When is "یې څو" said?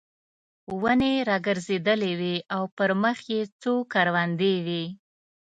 3.33-3.73